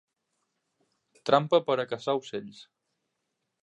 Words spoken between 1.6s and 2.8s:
per a caçar ocells.